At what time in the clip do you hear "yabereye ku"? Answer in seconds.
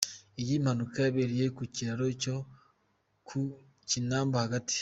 1.05-1.63